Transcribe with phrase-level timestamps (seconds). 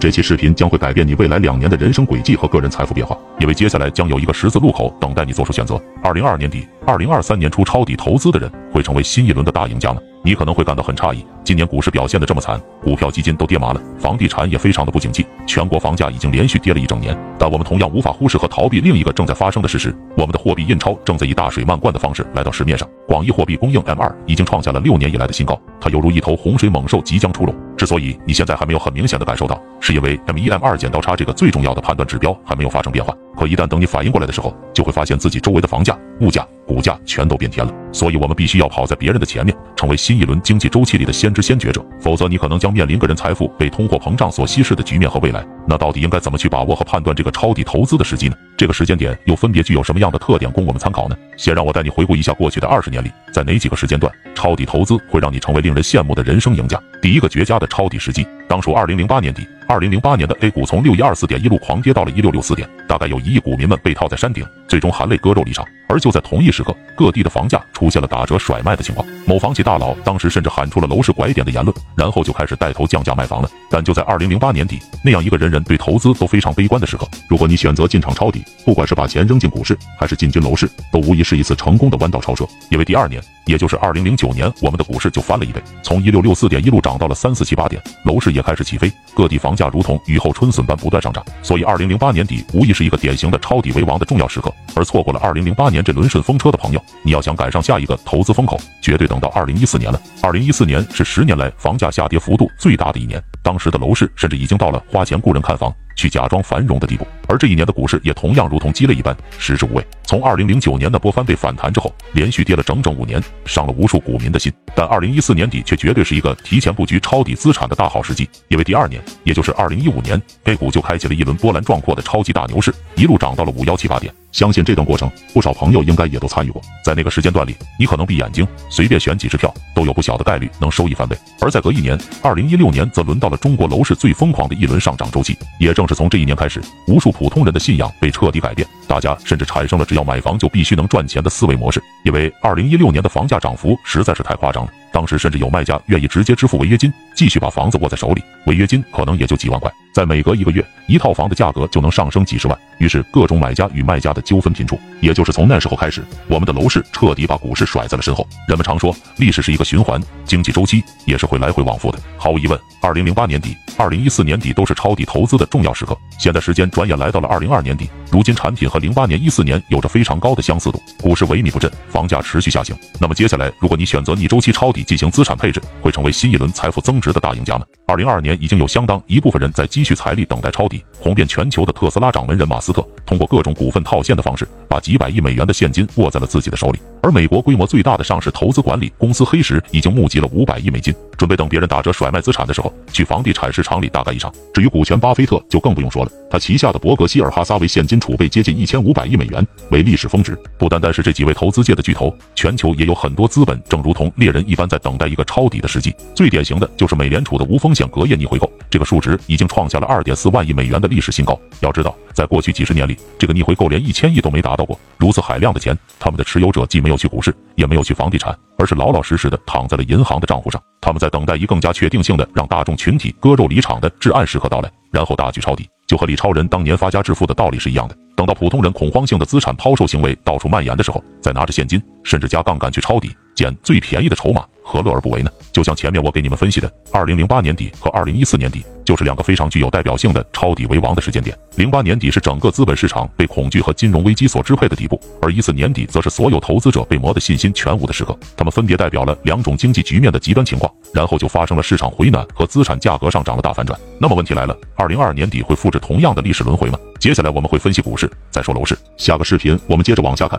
[0.00, 5.80] 这期视频将会改变你未来两年的人生轨迹和个人财富变化，因为接下来将有一个十字路口等待你做出选择。
[6.04, 10.00] 二零二二年底、二零二三年初抄底投资的人会成为新一轮的大赢家吗？
[10.22, 17.16] 你可能会感到很诧异，今年股市表现的这么惨，股票基金都跌麻了，房地产也非常的不景气，全国房价已经连续跌了一整年。
[17.36, 22.88] 但我们同样无法忽视和逃避另一个正在发生的事实：我们的货币印钞正在以大水漫灌的方式来到市面上。
[23.08, 27.52] 广义货币供应 M 二已经创下了六年以来的新高，它犹如一头洪水猛兽即将出笼。
[27.88, 33.16] 所以你现在还没有很明显的感受到，是因为 M 一 M 二剪刀差这个最重要的判断指标还没有发生变化。
[33.38, 37.72] 可一旦等你反应过来的时候，就会发现自己周围的房价、物价、股价全都变天了。
[37.92, 45.46] 所以，我们必须要跑在别人的前面，成为新一轮经济周期里的先知先觉者，否则你可能将面临个人财富被通货膨胀所稀释的局面和未来。
[45.68, 48.34] 那到底应该怎么去把握和判断这个抄底投资的时机呢？
[48.56, 51.16] 这个时间点又分别具有什么样的特点供我们参考呢？
[51.36, 56.76] 先让我带你回顾一下过去的二十年里，在哪几个时间段抄底投资会让你成为令人羡慕的人生赢家？
[57.00, 59.46] 第一个绝佳的抄底时机，当属二零零八年底。
[59.68, 65.62] 二零零八年的 A 股从六一二四点一路狂跌到了一六六四点，大概有一亿股民们被套在山顶，最终含泪割肉离场。
[65.90, 69.06] 而就在同一时刻，各地的房价出现了打折甩卖的情况。
[69.26, 73.50] 某房企大佬当时甚至喊出了楼市拐点的言论，然后就开始带头降价卖房了。
[73.70, 82.46] 但就在二零零八年底那样一个人人对投资都非常悲观的时刻，如果你选择进场抄底，不管是把钱扔进股市，还是进军楼市，都无疑是一次成功的弯道超车。
[82.70, 89.57] 因为第二年，也就是二零零九年，我们的股市就翻了一倍，从一六六四点一路涨到了三四七八点，楼市也开始起飞，各地房。
[89.58, 94.54] 价如同雨后春笋般不断上涨，所以二零零八年底无疑是一个典型的抄底为王的重要时刻。
[94.76, 100.00] 而错过了二零零八年这轮顺风车的朋友，你要想赶上下一个投资风口，绝对等到二零一四年了。
[100.22, 105.74] 二零一四年是十年来房价下跌幅度最大的一年，当时的楼市甚至已经到了花钱雇人看房。
[105.98, 109.84] 去假装繁荣的地步，而这一年的股市也同样如同鸡肋一般食之无味。
[110.04, 114.50] 从二零零九年的波翻倍反弹之后，连续跌了整整五年，伤了无数股民的心。
[114.76, 124.14] 但二零一四年底却绝对是一个提前布局抄底资产的大好时机，因为第二年，也就是二零一五年，A 股就开启了一轮波澜壮阔的超级大牛市，一路涨到了五幺七八点。
[124.30, 126.62] 相信这段过程，不少朋友应该也都参与过。
[126.84, 131.16] 在那个时间段里，你可能闭眼睛随便选几只票，都有不小的概率能收益翻倍。
[131.40, 135.36] 而在隔一年，二零一六年则轮到了中国楼市最疯狂的一轮上涨周期。
[135.58, 141.82] 也正是从这一年开始，无数普通人的信仰被彻底改变，大家甚至产生了只要买房就必须能赚钱的思维模式。
[142.04, 144.70] 因为二零一六年的房价涨幅实在是太夸张了。
[144.90, 152.58] 当时甚至有卖家愿意直接支付违约金，继续把房子握在手里，违约金可能也就几万块，在每隔一个月，一套房的价格就能上升几十万。
[152.78, 154.80] 于是各种买家与卖家的纠纷频出。
[155.00, 158.26] 也就是从那时候开始，我们的楼市彻底把股市甩在了身后。
[158.48, 161.98] 人们常说，历史是一个循环，经济周期也是会来回往复的。
[162.16, 165.96] 毫无疑问，二零零八年底、二零一四年底都是抄底投资的重要时刻。
[166.18, 172.76] 现在时间转眼来到了二零二年底，如今产品和零八年、一四年有着非常高的相似度，股市萎靡不振，房价持续下行。
[172.98, 177.64] 那么接下来，如果你选择逆周期抄底进行资产配置，会成为新一轮财富增值的大赢家吗？
[177.86, 180.84] 二零二二年已经有相当一部分人在积蓄财力，等待抄底。
[180.98, 186.80] 红遍全球的特斯拉掌门人马斯克，通过各种股份套现的方式，把几百亿美元的现金握在了自己的手里。
[187.00, 194.32] 而美国规模最大的上市投资管理公司黑石，已经募集了五百亿美金，准备等别人打折甩卖资产的时候，去房地产市场厂里大干一场。
[194.54, 196.10] 至于股权巴菲特，就更不用说了。
[196.30, 200.38] 他旗下的伯格希尔哈撒韦现金储备接近一千五百亿美元，为历史峰值。
[200.58, 205.94] 不单单是这几位投资界的巨头，全球也有很多资本正如同猎人一般在等待一个抄底的时机。
[206.14, 211.38] 最典型的就是美联储的无风险隔夜逆回购，这个数值已经创下了二点四万亿美元的历史新高。
[211.60, 214.76] 要知道，在过去几十年里，这个逆回购连一千亿都没达到过。
[214.96, 220.60] 如此海量的钱，他们的持有者既没有去股市，也没有去房地产，而是老老实实的躺在了银行的账户上。
[220.80, 225.68] 他们在等待一更加确定性的让大众群体割肉离场的至暗时刻到来，然后大举抄底。
[225.86, 227.96] 就和李超人当年发家致富的道理是一样的。
[228.16, 235.30] 等到普通人恐慌性的资产抛售行为到处蔓延的时候，再拿着现金甚至加杠杆去抄底，捡最便宜的筹码，何乐而不为呢？
[235.50, 241.34] 就像前面我给你们分析的，二零零八年底和二零一四年底就是两个非常具有代表性的抄底为王的时间点。
[241.56, 248.14] 零八年底是整个资本市场被恐惧和金融危机所支配的底部，而一四年底则是所有投资者被磨得信心全无的时刻。
[248.36, 253.78] 他们分别代表了两种经济局面的极端情况，然后就发生了市场回暖和资产价格上涨的大反转。
[253.98, 256.78] 那么问题来了，二零二二年底会复制同样的历史轮回吗？
[257.00, 258.76] 接下来我们会分析股市，再说楼市。
[258.98, 260.38] 下个视频我们接着往下看。